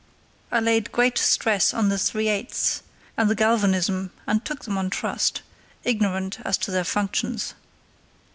[0.51, 2.81] I laid great stress on the 3/8's,
[3.17, 5.43] and the galvanism, and took them on trust,
[5.83, 7.53] ignorant as to their functions.